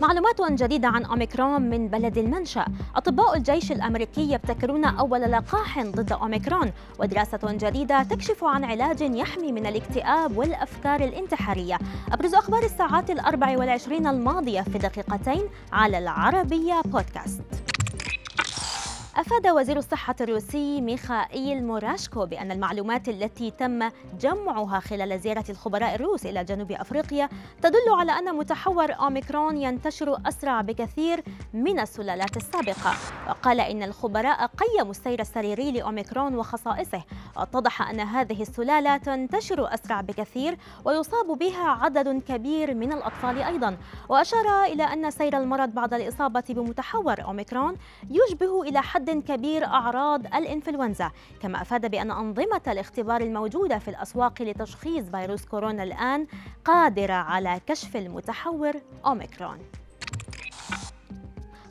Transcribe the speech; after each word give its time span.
معلومات 0.00 0.52
جديدة 0.62 0.88
عن 0.88 1.04
أوميكرون 1.04 1.62
من 1.62 1.88
بلد 1.88 2.18
المنشأ. 2.18 2.64
أطباء 2.96 3.36
الجيش 3.36 3.72
الأمريكي 3.72 4.32
يبتكرون 4.32 4.84
أول 4.84 5.20
لقاح 5.20 5.82
ضد 5.82 6.12
أوميكرون 6.12 6.72
ودراسة 6.98 7.38
جديدة 7.44 8.02
تكشف 8.02 8.44
عن 8.44 8.64
علاج 8.64 9.00
يحمي 9.00 9.52
من 9.52 9.66
الاكتئاب 9.66 10.36
والأفكار 10.36 11.00
الانتحارية. 11.04 11.78
أبرز 12.12 12.34
أخبار 12.34 12.62
الساعات 12.62 13.10
الأربع 13.10 13.58
والعشرين 13.58 14.06
الماضية 14.06 14.60
في 14.60 14.78
دقيقتين 14.78 15.42
على 15.72 15.98
العربية 15.98 16.80
بودكاست. 16.84 17.59
أفاد 19.16 19.48
وزير 19.48 19.76
الصحة 19.78 20.14
الروسي 20.20 20.80
ميخائيل 20.80 21.64
موراشكو 21.64 22.26
بأن 22.26 22.52
المعلومات 22.52 23.08
التي 23.08 23.50
تم 23.50 23.88
جمعها 24.20 24.80
خلال 24.80 25.20
زيارة 25.20 25.44
الخبراء 25.48 25.94
الروس 25.94 26.26
إلى 26.26 26.44
جنوب 26.44 26.72
أفريقيا 26.72 27.28
تدل 27.62 27.94
على 27.98 28.12
أن 28.12 28.34
متحور 28.36 28.92
أوميكرون 28.92 29.56
ينتشر 29.56 30.18
أسرع 30.26 30.60
بكثير 30.60 31.22
من 31.54 31.80
السلالات 31.80 32.36
السابقة. 32.36 32.94
وقال 33.28 33.60
إن 33.60 33.82
الخبراء 33.82 34.46
قيموا 34.46 34.90
السير 34.90 35.20
السريري 35.20 35.72
لأوميكرون 35.72 36.34
وخصائصه. 36.34 37.02
واتضح 37.36 37.90
أن 37.90 38.00
هذه 38.00 38.42
السلالة 38.42 38.96
تنتشر 38.96 39.74
أسرع 39.74 40.00
بكثير 40.00 40.58
ويصاب 40.84 41.26
بها 41.38 41.70
عدد 41.70 42.22
كبير 42.28 42.74
من 42.74 42.92
الأطفال 42.92 43.42
أيضا. 43.42 43.76
وأشار 44.08 44.64
إلى 44.64 44.82
أن 44.82 45.10
سير 45.10 45.38
المرض 45.38 45.68
بعد 45.68 45.94
الإصابة 45.94 46.44
بمتحور 46.48 47.22
أوميكرون 47.22 47.76
يشبه 48.10 48.62
إلى 48.62 48.82
حد 48.82 48.99
كبير 49.08 49.64
أعراض 49.64 50.26
الإنفلونزا 50.26 51.10
كما 51.42 51.62
أفاد 51.62 51.90
بأن 51.90 52.10
أنظمة 52.10 52.62
الاختبار 52.68 53.20
الموجودة 53.20 53.78
في 53.78 53.88
الأسواق 53.88 54.42
لتشخيص 54.42 55.04
فيروس 55.04 55.44
كورونا 55.44 55.82
الآن 55.82 56.26
قادرة 56.64 57.14
على 57.14 57.60
كشف 57.66 57.96
المتحور 57.96 58.72
أوميكرون. 59.06 59.58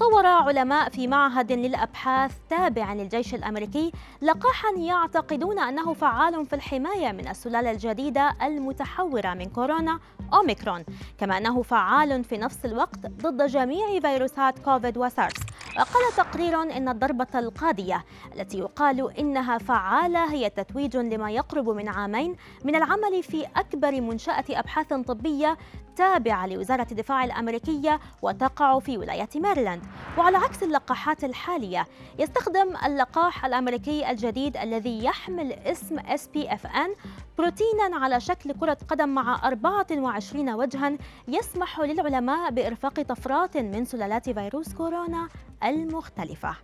طور 0.00 0.26
علماء 0.26 0.88
في 0.88 1.08
معهد 1.08 1.52
للأبحاث 1.52 2.32
تابع 2.50 2.92
للجيش 2.92 3.34
الأمريكي 3.34 3.92
لقاحا 4.22 4.76
يعتقدون 4.76 5.58
أنه 5.58 5.94
فعال 5.94 6.46
في 6.46 6.52
الحماية 6.56 7.12
من 7.12 7.28
السلالة 7.28 7.70
الجديدة 7.70 8.36
المتحورة 8.42 9.34
من 9.34 9.44
كورونا 9.44 10.00
أوميكرون 10.34 10.84
كما 11.18 11.38
أنه 11.38 11.62
فعال 11.62 12.24
في 12.24 12.38
نفس 12.38 12.64
الوقت 12.64 13.06
ضد 13.06 13.46
جميع 13.46 14.00
فيروسات 14.00 14.58
كوفيد 14.58 14.98
وسارس. 14.98 15.40
وقال 15.78 16.12
تقرير 16.16 16.62
إن 16.62 16.88
الضربة 16.88 17.26
القاضية 17.34 18.04
التي 18.34 18.58
يقال 18.58 19.18
إنها 19.18 19.58
فعالة 19.58 20.32
هي 20.32 20.50
تتويج 20.50 20.96
لما 20.96 21.30
يقرب 21.30 21.68
من 21.68 21.88
عامين 21.88 22.36
من 22.64 22.76
العمل 22.76 23.22
في 23.22 23.46
أكبر 23.56 24.00
منشأة 24.00 24.44
أبحاث 24.50 24.92
طبية 24.92 25.58
تابعة 25.96 26.46
لوزارة 26.46 26.86
الدفاع 26.90 27.24
الأمريكية 27.24 28.00
وتقع 28.22 28.78
في 28.78 28.98
ولاية 28.98 29.28
ماريلاند 29.34 29.82
وعلى 30.18 30.36
عكس 30.36 30.62
اللقاحات 30.62 31.24
الحالية 31.24 31.86
يستخدم 32.18 32.76
اللقاح 32.86 33.44
الأمريكي 33.44 34.10
الجديد 34.10 34.56
الذي 34.56 35.04
يحمل 35.04 35.52
اسم 35.52 35.98
SPFN 35.98 36.90
بروتينا 37.38 37.96
على 37.96 38.20
شكل 38.20 38.52
كرة 38.52 38.78
قدم 38.88 39.08
مع 39.08 39.48
24 39.48 40.54
وجها 40.54 40.92
يسمح 41.28 41.80
للعلماء 41.80 42.50
بإرفاق 42.50 43.02
طفرات 43.02 43.56
من 43.56 43.84
سلالات 43.84 44.30
فيروس 44.30 44.74
كورونا. 44.74 45.28
المختلفة. 45.64 46.56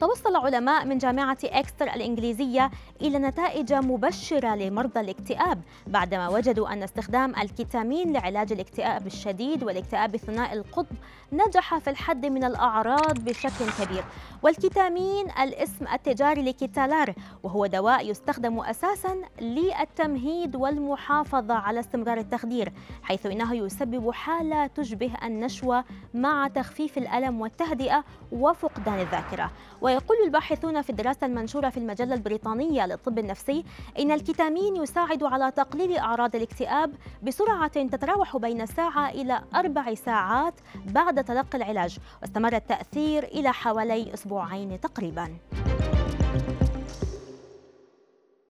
توصل 0.00 0.36
علماء 0.36 0.86
من 0.86 0.98
جامعة 0.98 1.38
إكستر 1.44 1.86
الإنجليزية 1.86 2.70
إلى 3.00 3.18
نتائج 3.18 3.72
مبشرة 3.72 4.54
لمرضى 4.54 5.00
الاكتئاب 5.00 5.60
بعدما 5.86 6.28
وجدوا 6.28 6.72
أن 6.72 6.82
استخدام 6.82 7.30
الكيتامين 7.36 8.12
لعلاج 8.12 8.52
الاكتئاب 8.52 9.06
الشديد 9.06 9.64
والاكتئاب 9.64 10.16
ثنائي 10.16 10.58
القطب 10.58 10.96
نجح 11.32 11.78
في 11.78 11.90
الحد 11.90 12.26
من 12.26 12.44
الأعراض 12.44 13.18
بشكل 13.18 13.84
كبير. 13.84 14.04
والكيتامين 14.42 15.30
الاسم 15.30 15.88
التجاري 15.92 16.42
لكيتالار 16.42 17.14
وهو 17.42 17.66
دواء 17.66 18.10
يستخدم 18.10 18.60
أساسا 18.60 19.16
للتمهيد 19.40 20.56
والمحافظة 20.56 21.54
على 21.54 21.80
استمرار 21.80 22.18
التخدير 22.18 22.72
حيث 23.02 23.26
إنه 23.26 23.54
يسبب 23.54 24.10
حالة 24.10 24.66
تشبه 24.66 25.10
النشوة 25.24 25.84
مع 26.14 26.48
تخفيف 26.48 26.98
الألم 26.98 27.40
والتهدئة 27.40 28.04
وفقدان 28.32 29.00
الذاكرة. 29.00 29.50
ويقول 29.80 30.16
الباحثون 30.24 30.82
في 30.82 30.90
الدراسة 30.90 31.26
المنشورة 31.26 31.68
في 31.68 31.76
المجلة 31.76 32.14
البريطانية 32.14 32.86
للطب 32.86 33.18
النفسي 33.18 33.64
إن 33.98 34.10
الكيتامين 34.10 34.76
يساعد 34.76 35.22
على 35.22 35.50
تقليل 35.50 35.96
أعراض 35.96 36.36
الاكتئاب 36.36 36.94
بسرعة 37.22 37.68
تتراوح 37.68 38.36
بين 38.36 38.66
ساعة 38.66 39.08
إلى 39.10 39.40
أربع 39.54 39.94
ساعات 39.94 40.54
بعد 40.86 41.24
تلقي 41.24 41.58
العلاج 41.58 41.98
واستمر 42.22 42.56
التأثير 42.56 43.24
إلى 43.24 43.52
حوالي 43.52 44.12
أسبوعين 44.28 44.80
تقريباً. 44.80 45.38